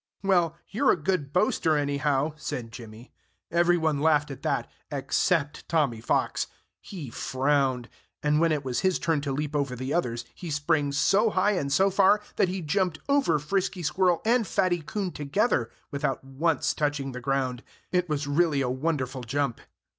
"Well, 0.23 0.55
you're 0.67 0.89
a 0.89 0.97
good 0.97 1.31
boaster, 1.31 1.77
anyhow," 1.77 2.33
said 2.35 2.71
Jimmy. 2.71 3.13
Everybody 3.51 3.99
laughed 3.99 4.31
at 4.31 4.41
that 4.41 4.67
except 4.91 5.69
Tommy 5.69 6.01
Fox. 6.01 6.47
He 6.79 7.11
frowned. 7.11 7.87
And 8.23 8.41
when 8.41 8.51
it 8.51 8.65
was 8.65 8.79
his 8.79 8.97
turn 8.97 9.21
to 9.21 9.31
leap 9.31 9.55
over 9.55 9.75
the 9.75 9.93
others 9.93 10.25
he 10.33 10.49
sprang 10.49 10.91
so 10.91 11.29
high 11.29 11.51
and 11.51 11.71
so 11.71 11.91
far 11.91 12.19
that 12.37 12.49
he 12.49 12.61
jumped 12.61 12.97
over 13.07 13.37
Frisky 13.37 13.83
Squirrel 13.83 14.23
and 14.25 14.47
Fatty 14.47 14.81
Coon 14.81 15.11
together, 15.11 15.69
without 15.91 16.23
once 16.23 16.73
touching 16.73 17.11
the 17.11 17.21
ground. 17.21 17.61
It 17.91 18.09
was 18.09 18.25
really 18.25 18.61
a 18.61 18.69
wonderful 18.71 19.21
jump. 19.21 19.61